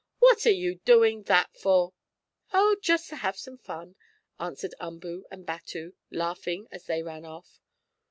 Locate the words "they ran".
6.87-7.23